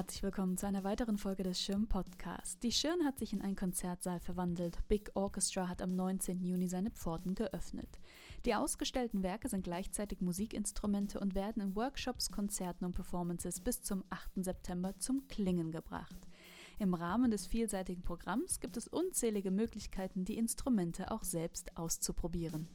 Herzlich 0.00 0.22
willkommen 0.22 0.56
zu 0.56 0.66
einer 0.66 0.82
weiteren 0.82 1.18
Folge 1.18 1.42
des 1.42 1.60
Schirn 1.60 1.86
Podcasts. 1.86 2.58
Die 2.60 2.72
Schirn 2.72 3.04
hat 3.04 3.18
sich 3.18 3.34
in 3.34 3.42
einen 3.42 3.54
Konzertsaal 3.54 4.18
verwandelt. 4.18 4.78
Big 4.88 5.10
Orchestra 5.12 5.68
hat 5.68 5.82
am 5.82 5.94
19. 5.94 6.42
Juni 6.42 6.68
seine 6.68 6.90
Pforten 6.90 7.34
geöffnet. 7.34 8.00
Die 8.46 8.54
ausgestellten 8.54 9.22
Werke 9.22 9.50
sind 9.50 9.62
gleichzeitig 9.62 10.22
Musikinstrumente 10.22 11.20
und 11.20 11.34
werden 11.34 11.60
in 11.60 11.76
Workshops, 11.76 12.30
Konzerten 12.30 12.86
und 12.86 12.94
Performances 12.94 13.60
bis 13.60 13.82
zum 13.82 14.02
8. 14.08 14.42
September 14.42 14.96
zum 14.96 15.28
Klingen 15.28 15.70
gebracht. 15.70 16.16
Im 16.78 16.94
Rahmen 16.94 17.30
des 17.30 17.46
vielseitigen 17.46 18.00
Programms 18.00 18.58
gibt 18.58 18.78
es 18.78 18.88
unzählige 18.88 19.50
Möglichkeiten, 19.50 20.24
die 20.24 20.38
Instrumente 20.38 21.10
auch 21.10 21.24
selbst 21.24 21.76
auszuprobieren. 21.76 22.68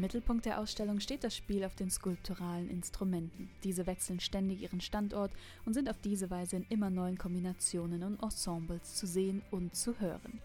Im 0.00 0.04
Mittelpunkt 0.04 0.46
der 0.46 0.58
Ausstellung 0.58 0.98
steht 0.98 1.24
das 1.24 1.36
Spiel 1.36 1.62
auf 1.62 1.74
den 1.74 1.90
skulpturalen 1.90 2.70
Instrumenten. 2.70 3.50
Diese 3.64 3.86
wechseln 3.86 4.18
ständig 4.18 4.62
ihren 4.62 4.80
Standort 4.80 5.30
und 5.66 5.74
sind 5.74 5.90
auf 5.90 6.00
diese 6.00 6.30
Weise 6.30 6.56
in 6.56 6.64
immer 6.70 6.88
neuen 6.88 7.18
Kombinationen 7.18 8.02
und 8.02 8.22
Ensembles 8.22 8.94
zu 8.94 9.06
sehen 9.06 9.42
und 9.50 9.74
zu 9.76 10.00
hören. 10.00 10.40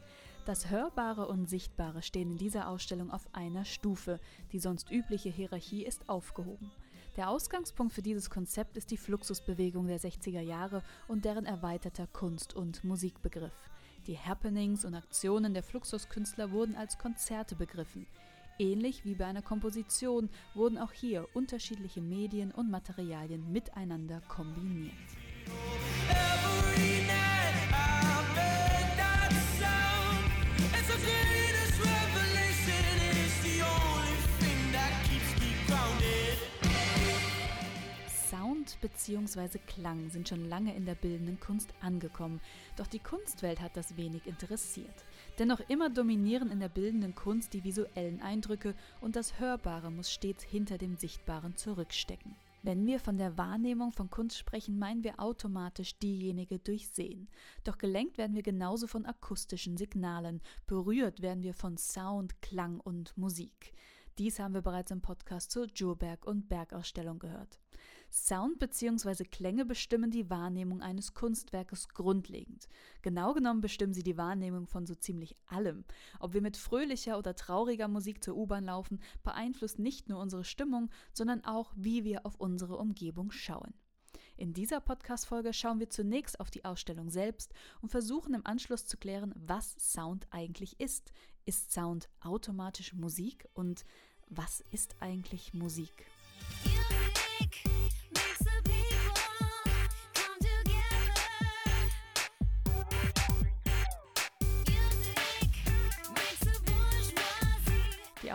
Das 0.45 0.69
Hörbare 0.69 1.29
und 1.29 1.49
Sichtbare 1.49 2.01
stehen 2.01 2.31
in 2.31 2.37
dieser 2.37 2.67
Ausstellung 2.67 3.11
auf 3.11 3.25
einer 3.31 3.63
Stufe. 3.63 4.19
Die 4.51 4.59
sonst 4.59 4.91
übliche 4.91 5.29
Hierarchie 5.29 5.85
ist 5.85 6.09
aufgehoben. 6.09 6.69
Der 7.15 7.29
Ausgangspunkt 7.29 7.93
für 7.93 8.01
dieses 8.01 8.29
Konzept 8.29 8.75
ist 8.75 8.91
die 8.91 8.97
Fluxusbewegung 8.97 9.87
der 9.87 10.01
60er 10.01 10.41
Jahre 10.41 10.83
und 11.07 11.23
deren 11.23 11.45
erweiterter 11.45 12.07
Kunst- 12.07 12.53
und 12.53 12.83
Musikbegriff. 12.83 13.69
Die 14.05 14.19
Happenings 14.19 14.83
und 14.83 14.95
Aktionen 14.95 15.53
der 15.53 15.63
Fluxuskünstler 15.63 16.51
wurden 16.51 16.75
als 16.75 16.97
Konzerte 16.97 17.55
begriffen. 17.55 18.05
Ähnlich 18.57 19.03
wie 19.03 19.15
bei 19.15 19.25
einer 19.25 19.41
Komposition 19.41 20.29
wurden 20.53 20.77
auch 20.77 20.93
hier 20.93 21.27
unterschiedliche 21.33 22.01
Medien 22.01 22.51
und 22.51 22.71
Materialien 22.71 23.51
miteinander 23.51 24.21
kombiniert. 24.29 24.93
bzw. 38.85 39.57
Klang 39.65 40.09
sind 40.09 40.29
schon 40.29 40.47
lange 40.47 40.75
in 40.75 40.85
der 40.85 40.95
bildenden 40.95 41.39
Kunst 41.39 41.73
angekommen, 41.81 42.39
doch 42.75 42.87
die 42.87 42.99
Kunstwelt 42.99 43.59
hat 43.59 43.75
das 43.75 43.97
wenig 43.97 44.27
interessiert. 44.27 45.05
Denn 45.37 45.49
noch 45.49 45.59
immer 45.67 45.89
dominieren 45.89 46.49
in 46.49 46.59
der 46.59 46.69
bildenden 46.69 47.13
Kunst 47.13 47.53
die 47.53 47.63
visuellen 47.63 48.21
Eindrücke 48.21 48.73
und 49.01 49.15
das 49.15 49.39
Hörbare 49.39 49.91
muss 49.91 50.11
stets 50.11 50.43
hinter 50.43 50.77
dem 50.77 50.95
Sichtbaren 50.95 51.57
zurückstecken. 51.57 52.35
Wenn 52.63 52.87
wir 52.87 52.99
von 52.99 53.17
der 53.17 53.37
Wahrnehmung 53.37 53.91
von 53.91 54.09
Kunst 54.09 54.39
sprechen, 54.39 54.79
meinen 54.79 55.03
wir 55.03 55.19
automatisch 55.19 55.99
diejenige 55.99 56.57
durch 56.57 56.87
Sehen. 56.87 57.27
Doch 57.63 57.77
gelenkt 57.77 58.17
werden 58.17 58.35
wir 58.35 58.41
genauso 58.41 58.87
von 58.87 59.05
akustischen 59.05 59.77
Signalen, 59.77 60.41
berührt 60.65 61.21
werden 61.21 61.43
wir 61.43 61.53
von 61.53 61.77
Sound, 61.77 62.41
Klang 62.41 62.79
und 62.79 63.15
Musik. 63.17 63.73
Dies 64.17 64.39
haben 64.39 64.53
wir 64.53 64.61
bereits 64.61 64.89
im 64.89 65.01
Podcast 65.01 65.51
zur 65.51 65.67
Djurberg- 65.67 66.25
und 66.25 66.47
Bergausstellung 66.47 67.19
gehört. 67.19 67.59
Sound 68.15 68.59
bzw. 68.59 69.25
Klänge 69.25 69.65
bestimmen 69.65 70.09
die 70.09 70.29
Wahrnehmung 70.29 70.81
eines 70.81 71.13
Kunstwerkes 71.13 71.89
grundlegend. 71.89 72.69
Genau 73.01 73.33
genommen 73.33 73.59
bestimmen 73.59 73.93
sie 73.93 74.03
die 74.03 74.17
Wahrnehmung 74.17 74.67
von 74.67 74.85
so 74.85 74.95
ziemlich 74.95 75.35
allem. 75.47 75.83
Ob 76.21 76.33
wir 76.33 76.41
mit 76.41 76.55
fröhlicher 76.55 77.19
oder 77.19 77.35
trauriger 77.35 77.89
Musik 77.89 78.23
zur 78.23 78.37
U-Bahn 78.37 78.63
laufen, 78.63 79.01
beeinflusst 79.23 79.79
nicht 79.79 80.07
nur 80.07 80.21
unsere 80.21 80.45
Stimmung, 80.45 80.89
sondern 81.11 81.43
auch, 81.43 81.73
wie 81.75 82.05
wir 82.05 82.25
auf 82.25 82.35
unsere 82.35 82.77
Umgebung 82.77 83.31
schauen. 83.31 83.73
In 84.37 84.53
dieser 84.53 84.79
Podcast-Folge 84.79 85.51
schauen 85.51 85.79
wir 85.79 85.89
zunächst 85.89 86.39
auf 86.39 86.49
die 86.49 86.63
Ausstellung 86.63 87.09
selbst 87.09 87.53
und 87.81 87.89
versuchen 87.89 88.33
im 88.33 88.45
Anschluss 88.45 88.85
zu 88.85 88.95
klären, 88.97 89.33
was 89.35 89.75
Sound 89.77 90.25
eigentlich 90.31 90.79
ist. 90.79 91.11
Ist 91.45 91.73
Sound 91.73 92.09
automatisch 92.21 92.93
Musik 92.93 93.45
und 93.53 93.85
was 94.29 94.61
ist 94.71 94.95
eigentlich 95.01 95.53
Musik? 95.53 96.05
Die 96.63 97.74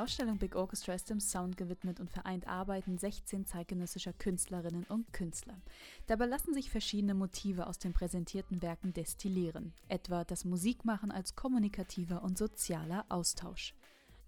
Ausstellung 0.00 0.38
Big 0.38 0.56
Orchestra 0.56 0.94
ist 0.94 1.10
dem 1.10 1.20
Sound 1.20 1.58
gewidmet 1.58 2.00
und 2.00 2.10
vereint 2.10 2.48
Arbeiten 2.48 2.96
16 2.96 3.44
zeitgenössischer 3.44 4.14
Künstlerinnen 4.14 4.84
und 4.84 5.12
Künstler. 5.12 5.60
Dabei 6.06 6.24
lassen 6.24 6.54
sich 6.54 6.70
verschiedene 6.70 7.12
Motive 7.12 7.66
aus 7.66 7.78
den 7.78 7.92
präsentierten 7.92 8.62
Werken 8.62 8.94
destillieren, 8.94 9.74
etwa 9.88 10.24
das 10.24 10.46
Musikmachen 10.46 11.10
als 11.10 11.36
kommunikativer 11.36 12.22
und 12.22 12.38
sozialer 12.38 13.04
Austausch. 13.10 13.74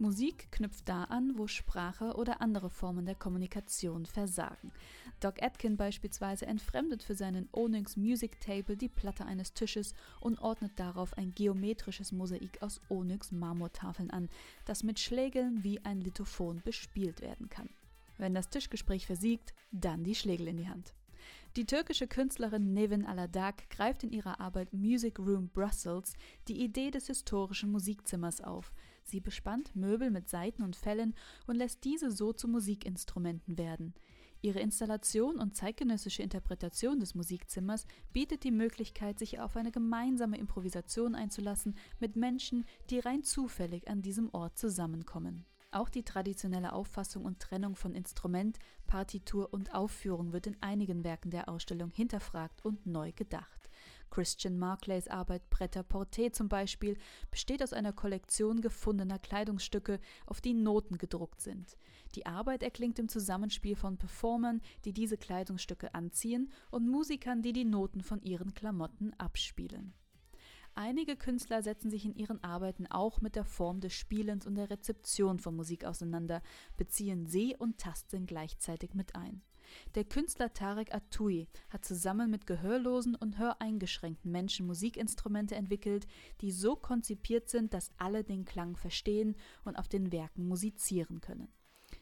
Musik 0.02 0.50
knüpft 0.50 0.88
da 0.88 1.04
an, 1.04 1.38
wo 1.38 1.46
Sprache 1.46 2.16
oder 2.16 2.42
andere 2.42 2.70
Formen 2.70 3.06
der 3.06 3.14
Kommunikation 3.14 4.04
versagen. 4.04 4.72
Doc 5.20 5.40
Atkin 5.40 5.76
beispielsweise 5.76 6.44
entfremdet 6.44 7.04
für 7.04 7.14
seinen 7.14 7.48
Onyx 7.52 7.96
Music 7.96 8.40
Table 8.40 8.76
die 8.76 8.88
Platte 8.88 9.24
eines 9.24 9.54
Tisches 9.54 9.94
und 10.20 10.40
ordnet 10.40 10.72
darauf 10.74 11.16
ein 11.16 11.32
geometrisches 11.36 12.10
Mosaik 12.10 12.60
aus 12.62 12.80
Onyx 12.88 13.30
Marmortafeln 13.30 14.10
an, 14.10 14.28
das 14.64 14.82
mit 14.82 14.98
Schlägeln 14.98 15.62
wie 15.62 15.78
ein 15.84 16.00
Lithophon 16.00 16.62
bespielt 16.64 17.20
werden 17.20 17.48
kann. 17.48 17.70
Wenn 18.18 18.34
das 18.34 18.50
Tischgespräch 18.50 19.06
versiegt, 19.06 19.54
dann 19.70 20.02
die 20.02 20.16
Schlägel 20.16 20.48
in 20.48 20.56
die 20.56 20.68
Hand. 20.68 20.94
Die 21.54 21.64
türkische 21.64 22.08
Künstlerin 22.08 22.72
Nevin 22.72 23.06
Aladak 23.06 23.70
greift 23.70 24.02
in 24.02 24.10
ihrer 24.10 24.40
Arbeit 24.40 24.72
Music 24.72 25.20
Room 25.20 25.48
Brussels 25.48 26.14
die 26.48 26.60
Idee 26.60 26.90
des 26.90 27.06
historischen 27.06 27.70
Musikzimmers 27.70 28.40
auf. 28.40 28.72
Sie 29.04 29.20
bespannt 29.20 29.74
Möbel 29.74 30.10
mit 30.10 30.28
Saiten 30.28 30.62
und 30.62 30.76
Fellen 30.76 31.14
und 31.46 31.56
lässt 31.56 31.84
diese 31.84 32.10
so 32.10 32.32
zu 32.32 32.48
Musikinstrumenten 32.48 33.58
werden. 33.58 33.94
Ihre 34.44 34.58
Installation 34.58 35.38
und 35.38 35.56
zeitgenössische 35.56 36.22
Interpretation 36.22 36.98
des 36.98 37.14
Musikzimmers 37.14 37.86
bietet 38.12 38.42
die 38.42 38.50
Möglichkeit, 38.50 39.20
sich 39.20 39.38
auf 39.38 39.56
eine 39.56 39.70
gemeinsame 39.70 40.36
Improvisation 40.36 41.14
einzulassen 41.14 41.76
mit 42.00 42.16
Menschen, 42.16 42.64
die 42.90 42.98
rein 42.98 43.22
zufällig 43.22 43.88
an 43.88 44.02
diesem 44.02 44.34
Ort 44.34 44.58
zusammenkommen. 44.58 45.44
Auch 45.70 45.88
die 45.88 46.02
traditionelle 46.02 46.72
Auffassung 46.72 47.24
und 47.24 47.38
Trennung 47.38 47.76
von 47.76 47.94
Instrument, 47.94 48.58
Partitur 48.88 49.54
und 49.54 49.74
Aufführung 49.74 50.32
wird 50.32 50.48
in 50.48 50.56
einigen 50.60 51.04
Werken 51.04 51.30
der 51.30 51.48
Ausstellung 51.48 51.90
hinterfragt 51.90 52.64
und 52.64 52.84
neu 52.84 53.12
gedacht. 53.12 53.61
Christian 54.12 54.58
Marclays 54.58 55.08
Arbeit 55.08 55.48
Bretter 55.48 55.80
Porté 55.80 56.32
zum 56.32 56.50
Beispiel 56.50 56.98
besteht 57.30 57.62
aus 57.62 57.72
einer 57.72 57.94
Kollektion 57.94 58.60
gefundener 58.60 59.18
Kleidungsstücke, 59.18 60.00
auf 60.26 60.42
die 60.42 60.52
Noten 60.52 60.98
gedruckt 60.98 61.40
sind. 61.40 61.78
Die 62.14 62.26
Arbeit 62.26 62.62
erklingt 62.62 62.98
im 62.98 63.08
Zusammenspiel 63.08 63.74
von 63.74 63.96
Performern, 63.96 64.60
die 64.84 64.92
diese 64.92 65.16
Kleidungsstücke 65.16 65.94
anziehen, 65.94 66.52
und 66.70 66.90
Musikern, 66.90 67.40
die 67.40 67.54
die 67.54 67.64
Noten 67.64 68.02
von 68.02 68.20
ihren 68.20 68.52
Klamotten 68.52 69.14
abspielen. 69.14 69.94
Einige 70.74 71.16
Künstler 71.16 71.62
setzen 71.62 71.90
sich 71.90 72.04
in 72.04 72.14
ihren 72.14 72.44
Arbeiten 72.44 72.86
auch 72.86 73.22
mit 73.22 73.34
der 73.34 73.46
Form 73.46 73.80
des 73.80 73.94
Spielens 73.94 74.46
und 74.46 74.56
der 74.56 74.68
Rezeption 74.68 75.38
von 75.38 75.56
Musik 75.56 75.86
auseinander, 75.86 76.42
beziehen 76.76 77.26
Seh- 77.26 77.56
und 77.56 77.78
Tastsinn 77.78 78.26
gleichzeitig 78.26 78.92
mit 78.92 79.14
ein. 79.14 79.40
Der 79.94 80.04
Künstler 80.04 80.52
Tarek 80.52 80.94
Atui 80.94 81.48
hat 81.70 81.84
zusammen 81.84 82.30
mit 82.30 82.46
gehörlosen 82.46 83.14
und 83.14 83.38
höreingeschränkten 83.38 84.30
Menschen 84.30 84.66
Musikinstrumente 84.66 85.54
entwickelt, 85.54 86.06
die 86.40 86.50
so 86.50 86.76
konzipiert 86.76 87.48
sind, 87.48 87.74
dass 87.74 87.90
alle 87.96 88.24
den 88.24 88.44
Klang 88.44 88.76
verstehen 88.76 89.36
und 89.64 89.76
auf 89.76 89.88
den 89.88 90.12
Werken 90.12 90.46
musizieren 90.46 91.20
können. 91.20 91.48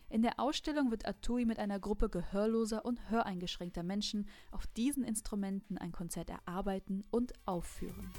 In 0.09 0.23
der 0.23 0.41
Ausstellung 0.41 0.91
wird 0.91 1.07
Atui 1.07 1.45
mit 1.45 1.61
einer 1.61 1.79
Gruppe 1.79 2.09
gehörloser 2.09 2.85
und 2.85 3.11
höreingeschränkter 3.11 3.85
Menschen 3.85 4.29
auf 4.51 4.67
diesen 4.67 5.05
Instrumenten 5.05 5.79
ein 5.79 5.93
Konzert 5.93 6.31
erarbeiten 6.31 7.05
und 7.11 7.33
aufführen. 7.47 8.11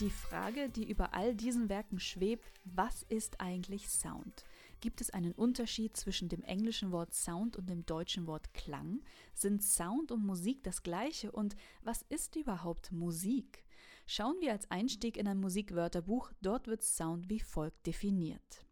Die 0.00 0.10
Frage, 0.10 0.68
die 0.68 0.88
über 0.88 1.12
all 1.12 1.34
diesen 1.34 1.68
Werken 1.68 1.98
schwebt, 1.98 2.60
was 2.64 3.02
ist 3.02 3.40
eigentlich 3.40 3.88
Sound? 3.88 4.44
Gibt 4.80 5.00
es 5.00 5.10
einen 5.10 5.32
Unterschied 5.32 5.96
zwischen 5.96 6.28
dem 6.28 6.44
englischen 6.44 6.92
Wort 6.92 7.14
Sound 7.14 7.56
und 7.56 7.68
dem 7.68 7.84
deutschen 7.84 8.28
Wort 8.28 8.54
Klang? 8.54 9.02
Sind 9.34 9.64
Sound 9.64 10.12
und 10.12 10.24
Musik 10.24 10.62
das 10.62 10.84
gleiche? 10.84 11.32
Und 11.32 11.56
was 11.82 12.02
ist 12.02 12.36
überhaupt 12.36 12.92
Musik? 12.92 13.64
Schauen 14.06 14.36
wir 14.40 14.52
als 14.52 14.70
Einstieg 14.70 15.16
in 15.16 15.26
ein 15.26 15.40
Musikwörterbuch, 15.40 16.30
dort 16.42 16.68
wird 16.68 16.84
Sound 16.84 17.28
wie 17.28 17.40
folgt 17.40 17.84
definiert. 17.84 18.64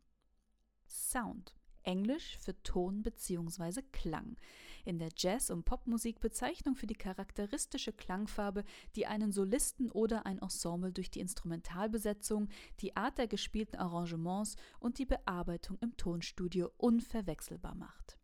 Sound 0.87 1.57
Englisch 1.83 2.39
für 2.39 2.61
Ton 2.63 3.03
bzw. 3.03 3.83
Klang. 3.91 4.37
In 4.87 5.01
der 5.01 5.09
Jazz- 5.17 5.51
und 5.51 5.65
Popmusik 5.65 6.21
Bezeichnung 6.21 6.77
für 6.77 6.87
die 6.87 6.95
charakteristische 6.95 7.93
Klangfarbe, 7.93 8.63
die 8.95 9.07
einen 9.07 9.33
Solisten 9.33 9.91
oder 9.91 10.27
ein 10.27 10.39
Ensemble 10.39 10.93
durch 10.93 11.11
die 11.11 11.19
Instrumentalbesetzung, 11.19 12.49
die 12.79 12.97
Art 12.97 13.19
der 13.19 13.27
gespielten 13.27 13.79
Arrangements 13.79 14.55
und 14.79 15.01
die 15.01 15.05
Bearbeitung 15.05 15.77
im 15.81 15.97
Tonstudio 15.97 16.71
unverwechselbar 16.77 17.75
macht. 17.75 18.17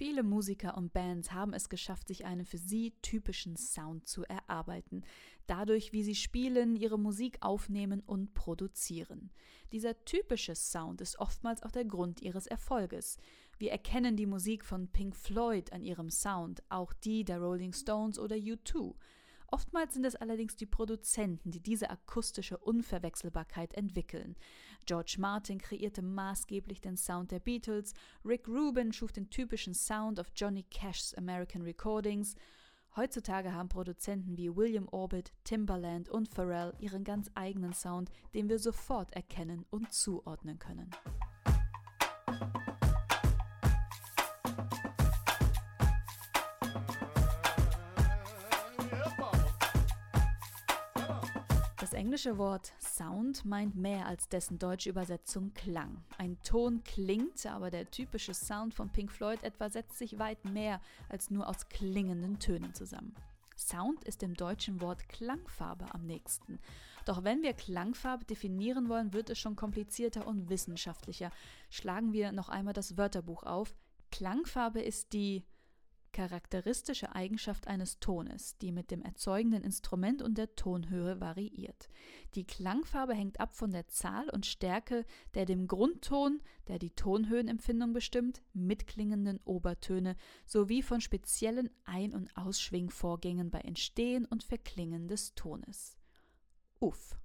Viele 0.00 0.22
Musiker 0.22 0.78
und 0.78 0.94
Bands 0.94 1.32
haben 1.32 1.52
es 1.52 1.68
geschafft, 1.68 2.08
sich 2.08 2.24
einen 2.24 2.46
für 2.46 2.56
sie 2.56 2.94
typischen 3.02 3.58
Sound 3.58 4.08
zu 4.08 4.24
erarbeiten, 4.24 5.04
dadurch, 5.46 5.92
wie 5.92 6.02
sie 6.02 6.14
spielen, 6.14 6.74
ihre 6.74 6.98
Musik 6.98 7.36
aufnehmen 7.42 8.00
und 8.06 8.32
produzieren. 8.32 9.30
Dieser 9.72 10.02
typische 10.06 10.54
Sound 10.54 11.02
ist 11.02 11.18
oftmals 11.18 11.62
auch 11.62 11.70
der 11.70 11.84
Grund 11.84 12.22
ihres 12.22 12.46
Erfolges. 12.46 13.18
Wir 13.58 13.72
erkennen 13.72 14.16
die 14.16 14.24
Musik 14.24 14.64
von 14.64 14.88
Pink 14.88 15.14
Floyd 15.14 15.70
an 15.70 15.84
ihrem 15.84 16.08
Sound, 16.08 16.62
auch 16.70 16.94
die 16.94 17.22
der 17.22 17.38
Rolling 17.38 17.74
Stones 17.74 18.18
oder 18.18 18.36
U2. 18.36 18.94
Oftmals 19.48 19.92
sind 19.94 20.06
es 20.06 20.16
allerdings 20.16 20.56
die 20.56 20.64
Produzenten, 20.64 21.50
die 21.50 21.60
diese 21.60 21.90
akustische 21.90 22.56
Unverwechselbarkeit 22.56 23.74
entwickeln. 23.74 24.36
George 24.86 25.16
Martin 25.18 25.58
kreierte 25.58 26.02
maßgeblich 26.02 26.80
den 26.80 26.96
Sound 26.96 27.30
der 27.30 27.40
Beatles, 27.40 27.94
Rick 28.24 28.48
Rubin 28.48 28.92
schuf 28.92 29.12
den 29.12 29.30
typischen 29.30 29.74
Sound 29.74 30.18
of 30.18 30.32
Johnny 30.34 30.64
Cash's 30.64 31.14
American 31.14 31.62
Recordings. 31.62 32.34
Heutzutage 32.96 33.52
haben 33.52 33.68
Produzenten 33.68 34.36
wie 34.36 34.54
William 34.54 34.88
Orbit, 34.90 35.32
Timbaland 35.44 36.08
und 36.08 36.28
Pharrell 36.28 36.74
ihren 36.80 37.04
ganz 37.04 37.30
eigenen 37.34 37.72
Sound, 37.72 38.10
den 38.34 38.48
wir 38.48 38.58
sofort 38.58 39.12
erkennen 39.12 39.64
und 39.70 39.92
zuordnen 39.92 40.58
können. 40.58 40.90
Englische 52.00 52.38
Wort 52.38 52.72
Sound 52.80 53.44
meint 53.44 53.76
mehr 53.76 54.06
als 54.06 54.26
dessen 54.30 54.58
deutsche 54.58 54.88
Übersetzung 54.88 55.52
Klang. 55.52 56.02
Ein 56.16 56.38
Ton 56.42 56.82
klingt, 56.82 57.44
aber 57.44 57.70
der 57.70 57.90
typische 57.90 58.32
Sound 58.32 58.72
von 58.72 58.88
Pink 58.88 59.12
Floyd 59.12 59.42
etwa 59.42 59.68
setzt 59.68 59.98
sich 59.98 60.18
weit 60.18 60.46
mehr 60.46 60.80
als 61.10 61.30
nur 61.30 61.46
aus 61.46 61.68
klingenden 61.68 62.38
Tönen 62.38 62.72
zusammen. 62.72 63.14
Sound 63.54 64.02
ist 64.04 64.22
dem 64.22 64.32
deutschen 64.32 64.80
Wort 64.80 65.10
Klangfarbe 65.10 65.92
am 65.92 66.06
nächsten. 66.06 66.58
Doch 67.04 67.22
wenn 67.22 67.42
wir 67.42 67.52
Klangfarbe 67.52 68.24
definieren 68.24 68.88
wollen, 68.88 69.12
wird 69.12 69.28
es 69.28 69.38
schon 69.38 69.54
komplizierter 69.54 70.26
und 70.26 70.48
wissenschaftlicher. 70.48 71.30
Schlagen 71.68 72.14
wir 72.14 72.32
noch 72.32 72.48
einmal 72.48 72.72
das 72.72 72.96
Wörterbuch 72.96 73.42
auf. 73.42 73.74
Klangfarbe 74.10 74.80
ist 74.80 75.12
die 75.12 75.44
charakteristische 76.12 77.14
Eigenschaft 77.14 77.68
eines 77.68 78.00
Tones, 78.00 78.56
die 78.58 78.72
mit 78.72 78.90
dem 78.90 79.02
erzeugenden 79.02 79.62
Instrument 79.62 80.22
und 80.22 80.38
der 80.38 80.54
Tonhöhe 80.56 81.20
variiert. 81.20 81.88
Die 82.34 82.44
Klangfarbe 82.44 83.14
hängt 83.14 83.40
ab 83.40 83.54
von 83.54 83.70
der 83.70 83.88
Zahl 83.88 84.28
und 84.30 84.46
Stärke 84.46 85.04
der 85.34 85.46
dem 85.46 85.66
Grundton, 85.66 86.40
der 86.68 86.78
die 86.78 86.90
Tonhöhenempfindung 86.90 87.92
bestimmt, 87.92 88.42
mitklingenden 88.52 89.40
Obertöne 89.44 90.16
sowie 90.46 90.82
von 90.82 91.00
speziellen 91.00 91.70
Ein- 91.84 92.14
und 92.14 92.36
Ausschwingvorgängen 92.36 93.50
bei 93.50 93.60
Entstehen 93.60 94.24
und 94.26 94.44
Verklingen 94.44 95.08
des 95.08 95.34
Tones. 95.34 95.96
Uff. 96.80 97.16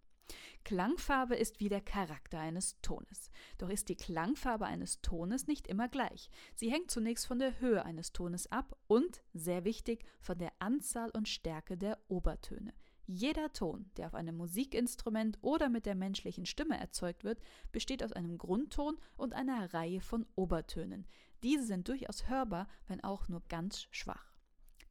Klangfarbe 0.66 1.36
ist 1.36 1.60
wie 1.60 1.70
der 1.70 1.80
Charakter 1.80 2.40
eines 2.40 2.82
Tones. 2.82 3.30
Doch 3.60 3.70
ist 3.70 3.88
die 3.88 3.96
Klangfarbe 3.96 4.66
eines 4.66 5.00
Tones 5.02 5.46
nicht 5.46 5.68
immer 5.68 5.88
gleich. 5.88 6.30
Sie 6.56 6.72
hängt 6.72 6.90
zunächst 6.90 7.28
von 7.28 7.40
der 7.40 7.60
Höhe 7.60 7.86
eines 7.86 8.12
Tones 8.12 8.52
ab 8.52 8.76
und, 8.88 9.22
sehr 9.34 9.64
wichtig, 9.64 10.04
von 10.20 10.40
der 10.40 10.52
Anzahl 10.60 11.12
und 11.12 11.30
Stärke 11.30 11.78
der 11.78 12.00
Obertöne. 12.08 12.74
Jeder 13.06 13.54
Ton, 13.54 13.92
der 13.98 14.08
auf 14.08 14.16
einem 14.16 14.36
Musikinstrument 14.38 15.38
oder 15.42 15.70
mit 15.70 15.86
der 15.86 15.94
menschlichen 15.94 16.48
Stimme 16.48 16.80
erzeugt 16.80 17.24
wird, 17.24 17.40
besteht 17.72 18.04
aus 18.04 18.12
einem 18.12 18.40
Grundton 18.40 18.98
und 19.16 19.34
einer 19.34 19.72
Reihe 19.76 20.02
von 20.02 20.26
Obertönen. 20.34 21.06
Diese 21.44 21.64
sind 21.64 21.88
durchaus 21.88 22.28
hörbar, 22.28 22.68
wenn 22.88 23.04
auch 23.04 23.30
nur 23.30 23.44
ganz 23.50 23.88
schwach. 23.92 24.34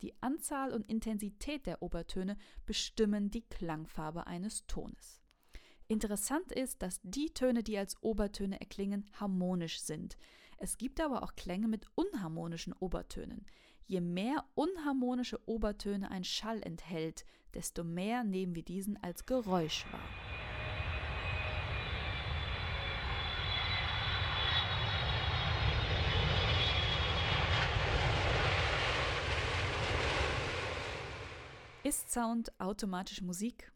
Die 0.02 0.14
Anzahl 0.22 0.72
und 0.72 0.88
Intensität 0.88 1.66
der 1.66 1.82
Obertöne 1.82 2.36
bestimmen 2.64 3.32
die 3.32 3.42
Klangfarbe 3.42 4.28
eines 4.28 4.64
Tones. 4.68 5.23
Interessant 5.86 6.50
ist, 6.50 6.80
dass 6.80 7.00
die 7.02 7.34
Töne, 7.34 7.62
die 7.62 7.76
als 7.76 8.02
Obertöne 8.02 8.58
erklingen, 8.58 9.04
harmonisch 9.20 9.80
sind. 9.80 10.16
Es 10.56 10.78
gibt 10.78 10.98
aber 11.00 11.22
auch 11.22 11.34
Klänge 11.36 11.68
mit 11.68 11.86
unharmonischen 11.94 12.72
Obertönen. 12.72 13.44
Je 13.86 14.00
mehr 14.00 14.44
unharmonische 14.54 15.46
Obertöne 15.46 16.10
ein 16.10 16.24
Schall 16.24 16.62
enthält, 16.62 17.26
desto 17.52 17.84
mehr 17.84 18.24
nehmen 18.24 18.54
wir 18.54 18.62
diesen 18.62 18.96
als 19.02 19.26
Geräusch 19.26 19.84
wahr. 19.92 20.08
Ist 31.82 32.10
Sound 32.10 32.58
automatisch 32.58 33.20
Musik? 33.20 33.73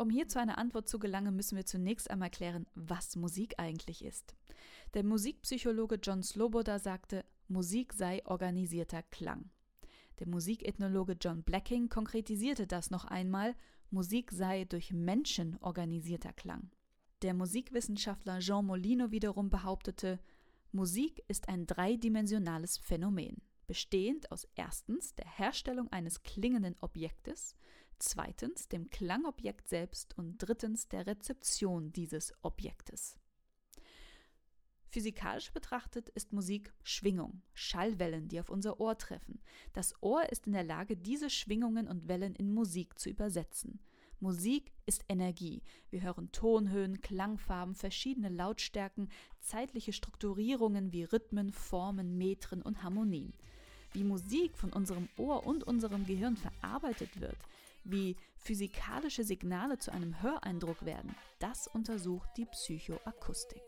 Um 0.00 0.08
hier 0.08 0.28
zu 0.28 0.40
einer 0.40 0.56
Antwort 0.56 0.88
zu 0.88 0.98
gelangen, 0.98 1.36
müssen 1.36 1.56
wir 1.56 1.66
zunächst 1.66 2.10
einmal 2.10 2.30
klären, 2.30 2.66
was 2.74 3.16
Musik 3.16 3.56
eigentlich 3.58 4.02
ist. 4.02 4.34
Der 4.94 5.04
Musikpsychologe 5.04 5.96
John 6.02 6.22
Sloboda 6.22 6.78
sagte, 6.78 7.22
Musik 7.48 7.92
sei 7.92 8.24
organisierter 8.24 9.02
Klang. 9.02 9.50
Der 10.18 10.26
Musikethnologe 10.26 11.18
John 11.20 11.42
Blacking 11.42 11.90
konkretisierte 11.90 12.66
das 12.66 12.90
noch 12.90 13.04
einmal, 13.04 13.54
Musik 13.90 14.30
sei 14.32 14.64
durch 14.64 14.90
Menschen 14.90 15.58
organisierter 15.60 16.32
Klang. 16.32 16.70
Der 17.20 17.34
Musikwissenschaftler 17.34 18.38
Jean 18.38 18.64
Molino 18.64 19.10
wiederum 19.10 19.50
behauptete, 19.50 20.18
Musik 20.72 21.22
ist 21.28 21.50
ein 21.50 21.66
dreidimensionales 21.66 22.78
Phänomen 22.78 23.42
bestehend 23.70 24.32
aus 24.32 24.48
erstens 24.56 25.14
der 25.14 25.28
Herstellung 25.28 25.92
eines 25.92 26.24
klingenden 26.24 26.74
Objektes, 26.80 27.54
zweitens 28.00 28.68
dem 28.68 28.90
Klangobjekt 28.90 29.68
selbst 29.68 30.16
und 30.18 30.38
drittens 30.38 30.88
der 30.88 31.06
Rezeption 31.06 31.92
dieses 31.92 32.32
Objektes. 32.42 33.18
Physikalisch 34.88 35.52
betrachtet 35.52 36.08
ist 36.10 36.32
Musik 36.32 36.72
Schwingung, 36.82 37.42
Schallwellen, 37.54 38.26
die 38.28 38.40
auf 38.40 38.50
unser 38.50 38.80
Ohr 38.80 38.98
treffen. 38.98 39.40
Das 39.72 39.94
Ohr 40.02 40.28
ist 40.30 40.48
in 40.48 40.52
der 40.52 40.64
Lage, 40.64 40.96
diese 40.96 41.30
Schwingungen 41.30 41.86
und 41.86 42.08
Wellen 42.08 42.34
in 42.34 42.52
Musik 42.52 42.98
zu 42.98 43.08
übersetzen. 43.08 43.78
Musik 44.18 44.72
ist 44.86 45.04
Energie. 45.08 45.62
Wir 45.90 46.02
hören 46.02 46.32
Tonhöhen, 46.32 47.00
Klangfarben, 47.00 47.76
verschiedene 47.76 48.28
Lautstärken, 48.28 49.08
zeitliche 49.40 49.92
Strukturierungen 49.92 50.92
wie 50.92 51.04
Rhythmen, 51.04 51.52
Formen, 51.52 52.18
Metren 52.18 52.60
und 52.60 52.82
Harmonien 52.82 53.32
wie 53.92 54.04
Musik 54.04 54.56
von 54.56 54.72
unserem 54.72 55.08
Ohr 55.16 55.46
und 55.46 55.64
unserem 55.64 56.06
Gehirn 56.06 56.36
verarbeitet 56.36 57.20
wird, 57.20 57.36
wie 57.84 58.16
physikalische 58.36 59.24
Signale 59.24 59.78
zu 59.78 59.92
einem 59.92 60.22
Höreindruck 60.22 60.84
werden, 60.84 61.14
das 61.38 61.68
untersucht 61.68 62.30
die 62.36 62.46
Psychoakustik. 62.46 63.62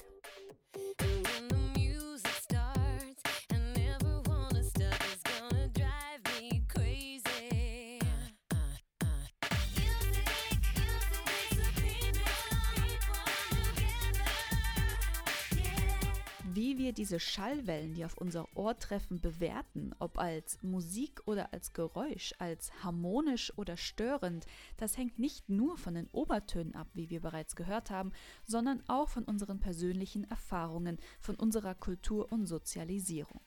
Wie 16.55 16.79
wir 16.79 16.93
diese 16.93 17.19
Schallwellen, 17.19 17.95
die 17.95 18.05
auf 18.05 18.17
unser 18.19 18.47
Ohr 18.57 18.79
treffen, 18.79 19.21
bewerten, 19.21 19.95
ob 19.99 20.19
als 20.19 20.63
Musik 20.63 21.23
oder 21.27 21.53
als 21.53 21.73
Geräusch, 21.73 22.35
als 22.39 22.73
harmonisch 22.83 23.57
oder 23.57 23.77
störend, 23.77 24.47
das 24.77 24.97
hängt 24.97 25.19
nicht 25.19 25.49
nur 25.49 25.77
von 25.79 25.95
den 25.95 26.09
Obertönen 26.13 26.75
ab, 26.75 26.89
wie 26.95 27.11
wir 27.11 27.21
bereits 27.21 27.57
gehört 27.57 27.91
haben, 27.91 28.13
sondern 28.45 28.83
auch 28.89 29.09
von 29.09 29.25
unseren 29.25 29.61
persönlichen 29.61 30.25
Erfahrungen, 30.25 30.99
von 31.21 31.37
unserer 31.37 31.75
Kultur 31.75 32.31
und 32.31 32.47
Sozialisierung. 32.47 33.41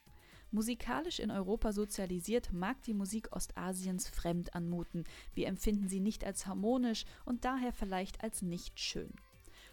Musikalisch 0.51 1.19
in 1.19 1.31
Europa 1.31 1.73
sozialisiert 1.73 2.53
mag 2.53 2.81
die 2.83 2.93
Musik 2.93 3.35
Ostasiens 3.35 4.07
fremd 4.07 4.55
anmuten. 4.55 5.03
Wir 5.33 5.47
empfinden 5.47 5.89
sie 5.89 5.99
nicht 5.99 6.23
als 6.23 6.47
harmonisch 6.47 7.05
und 7.25 7.45
daher 7.45 7.73
vielleicht 7.73 8.23
als 8.23 8.41
nicht 8.41 8.79
schön. 8.79 9.11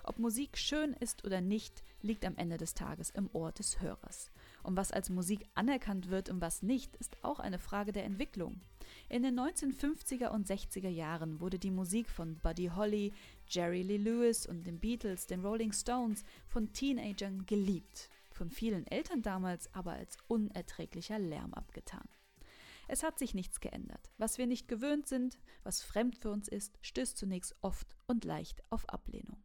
Ob 0.04 0.18
Musik 0.18 0.58
schön 0.58 0.94
ist 0.94 1.24
oder 1.24 1.40
nicht, 1.40 1.84
liegt 2.00 2.24
am 2.24 2.36
Ende 2.36 2.56
des 2.56 2.74
Tages 2.74 3.10
im 3.10 3.30
Ohr 3.32 3.52
des 3.52 3.80
Hörers. 3.80 4.32
Und 4.64 4.76
was 4.76 4.90
als 4.90 5.10
Musik 5.10 5.46
anerkannt 5.54 6.10
wird 6.10 6.28
und 6.28 6.40
was 6.40 6.62
nicht, 6.62 6.96
ist 6.96 7.16
auch 7.22 7.38
eine 7.38 7.58
Frage 7.58 7.92
der 7.92 8.04
Entwicklung. 8.04 8.60
In 9.08 9.22
den 9.22 9.38
1950er 9.38 10.28
und 10.28 10.48
60er 10.48 10.88
Jahren 10.88 11.40
wurde 11.40 11.58
die 11.58 11.70
Musik 11.70 12.10
von 12.10 12.36
Buddy 12.38 12.70
Holly, 12.74 13.12
Jerry 13.48 13.82
Lee 13.82 13.96
Lewis 13.96 14.46
und 14.46 14.66
den 14.66 14.80
Beatles, 14.80 15.26
den 15.26 15.44
Rolling 15.44 15.72
Stones 15.72 16.24
von 16.46 16.72
Teenagern 16.72 17.46
geliebt. 17.46 18.08
von 18.32 18.50
vielen 18.50 18.86
Eltern 18.86 19.20
damals 19.20 19.72
aber 19.74 19.92
als 19.92 20.16
unerträglicher 20.26 21.18
Lärm 21.18 21.52
abgetan. 21.52 22.08
Es 22.88 23.02
hat 23.02 23.18
sich 23.18 23.34
nichts 23.34 23.60
geändert. 23.60 24.10
Was 24.18 24.38
wir 24.38 24.46
nicht 24.46 24.68
gewöhnt 24.68 25.06
sind, 25.06 25.38
was 25.62 25.82
fremd 25.82 26.16
für 26.16 26.30
uns 26.30 26.48
ist, 26.48 26.78
stößt 26.80 27.16
zunächst 27.16 27.54
oft 27.60 27.94
und 28.06 28.24
leicht 28.24 28.62
auf 28.70 28.88
Ablehnung. 28.88 29.42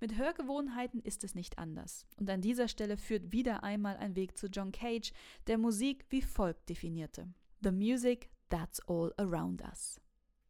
Mit 0.00 0.16
Hörgewohnheiten 0.16 1.00
ist 1.00 1.24
es 1.24 1.34
nicht 1.34 1.58
anders. 1.58 2.06
Und 2.16 2.30
an 2.30 2.40
dieser 2.40 2.68
Stelle 2.68 2.96
führt 2.96 3.32
wieder 3.32 3.64
einmal 3.64 3.96
ein 3.96 4.14
Weg 4.14 4.38
zu 4.38 4.46
John 4.46 4.70
Cage, 4.70 5.12
der 5.48 5.58
Musik 5.58 6.04
wie 6.10 6.22
folgt 6.22 6.68
definierte. 6.68 7.32
The 7.62 7.72
music, 7.72 8.30
that's 8.48 8.80
all 8.88 9.12
around 9.16 9.60
us. 9.62 10.00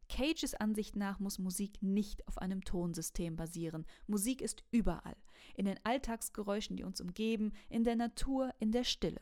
Cages 0.07 0.53
Ansicht 0.53 0.95
nach 0.95 1.19
muss 1.19 1.39
Musik 1.39 1.81
nicht 1.81 2.27
auf 2.27 2.37
einem 2.37 2.63
Tonsystem 2.63 3.35
basieren. 3.35 3.85
Musik 4.05 4.41
ist 4.41 4.63
überall. 4.69 5.15
In 5.55 5.65
den 5.65 5.79
Alltagsgeräuschen, 5.83 6.75
die 6.75 6.83
uns 6.83 7.01
umgeben, 7.01 7.51
in 7.69 7.83
der 7.83 7.95
Natur, 7.95 8.53
in 8.59 8.71
der 8.71 8.83
Stille. 8.83 9.21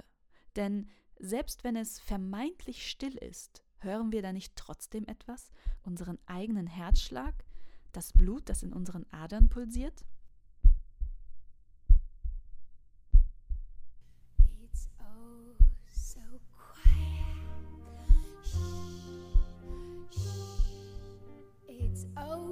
Denn 0.56 0.90
selbst 1.20 1.64
wenn 1.64 1.76
es 1.76 2.00
vermeintlich 2.00 2.90
still 2.90 3.16
ist, 3.16 3.64
hören 3.80 4.12
wir 4.12 4.22
da 4.22 4.34
nicht 4.34 4.56
trotzdem 4.56 5.06
etwas? 5.06 5.52
Unseren 5.84 6.20
eigenen 6.26 6.68
Herzschlag? 6.68 7.46
Das 7.94 8.12
Blut, 8.12 8.50
das 8.50 8.64
in 8.64 8.74
unseren 8.74 9.06
Adern 9.12 9.50
pulsiert? 9.50 10.06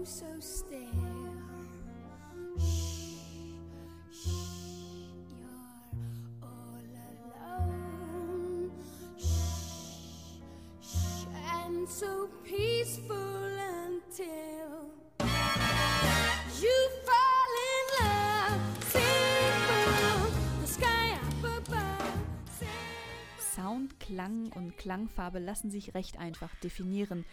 So 0.06 0.26
still. 0.40 0.80
So 11.88 12.28
peaceful 12.44 13.16
until 13.16 14.90
you 16.60 16.78
fall 17.06 17.52
in 17.72 17.86
love. 18.02 18.64
Sing 18.90 20.62
the 20.62 20.68
sky 20.68 21.14
up 21.14 21.44
above. 21.60 22.20
Sound, 23.56 24.00
Klang 24.00 24.52
und 24.56 24.78
Klangfarbe 24.78 25.40
lassen 25.40 25.70
sich 25.70 25.94
recht 25.94 26.18
einfach 26.18 26.54
definieren. 26.56 27.24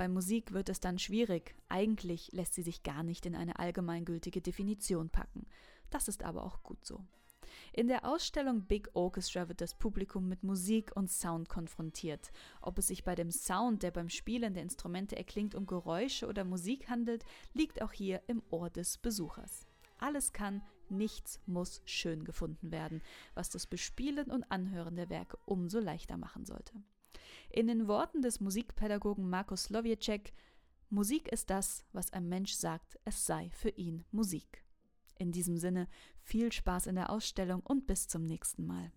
Bei 0.00 0.08
Musik 0.08 0.54
wird 0.54 0.70
es 0.70 0.80
dann 0.80 0.98
schwierig. 0.98 1.54
Eigentlich 1.68 2.32
lässt 2.32 2.54
sie 2.54 2.62
sich 2.62 2.82
gar 2.82 3.02
nicht 3.02 3.26
in 3.26 3.36
eine 3.36 3.58
allgemeingültige 3.58 4.40
Definition 4.40 5.10
packen. 5.10 5.44
Das 5.90 6.08
ist 6.08 6.22
aber 6.22 6.42
auch 6.42 6.62
gut 6.62 6.86
so. 6.86 7.04
In 7.74 7.86
der 7.86 8.06
Ausstellung 8.06 8.62
Big 8.62 8.88
Orchestra 8.94 9.50
wird 9.50 9.60
das 9.60 9.74
Publikum 9.74 10.26
mit 10.26 10.42
Musik 10.42 10.90
und 10.96 11.10
Sound 11.10 11.50
konfrontiert. 11.50 12.30
Ob 12.62 12.78
es 12.78 12.86
sich 12.86 13.04
bei 13.04 13.14
dem 13.14 13.30
Sound, 13.30 13.82
der 13.82 13.90
beim 13.90 14.08
Spielen 14.08 14.54
der 14.54 14.62
Instrumente 14.62 15.18
erklingt, 15.18 15.54
um 15.54 15.66
Geräusche 15.66 16.26
oder 16.26 16.44
Musik 16.44 16.88
handelt, 16.88 17.26
liegt 17.52 17.82
auch 17.82 17.92
hier 17.92 18.22
im 18.26 18.42
Ohr 18.48 18.70
des 18.70 18.96
Besuchers. 18.96 19.66
Alles 19.98 20.32
kann, 20.32 20.62
nichts 20.88 21.40
muss 21.44 21.82
schön 21.84 22.24
gefunden 22.24 22.72
werden, 22.72 23.02
was 23.34 23.50
das 23.50 23.66
Bespielen 23.66 24.30
und 24.30 24.50
Anhören 24.50 24.96
der 24.96 25.10
Werke 25.10 25.36
umso 25.44 25.78
leichter 25.78 26.16
machen 26.16 26.46
sollte. 26.46 26.72
In 27.50 27.66
den 27.66 27.88
Worten 27.88 28.22
des 28.22 28.40
Musikpädagogen 28.40 29.28
Markus 29.28 29.64
Slowiecek, 29.64 30.32
Musik 30.88 31.28
ist 31.28 31.50
das, 31.50 31.84
was 31.92 32.12
ein 32.12 32.28
Mensch 32.28 32.52
sagt, 32.52 32.98
es 33.04 33.26
sei 33.26 33.50
für 33.52 33.70
ihn 33.70 34.04
Musik. 34.10 34.64
In 35.18 35.32
diesem 35.32 35.56
Sinne 35.56 35.88
viel 36.22 36.50
Spaß 36.52 36.86
in 36.86 36.94
der 36.94 37.10
Ausstellung 37.10 37.60
und 37.60 37.86
bis 37.86 38.08
zum 38.08 38.24
nächsten 38.24 38.66
Mal. 38.66 38.92